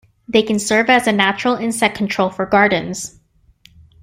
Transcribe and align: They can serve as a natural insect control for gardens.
They 0.27 0.41
can 0.41 0.57
serve 0.57 0.89
as 0.89 1.05
a 1.05 1.11
natural 1.11 1.57
insect 1.57 1.95
control 1.95 2.31
for 2.31 2.47
gardens. 2.47 3.19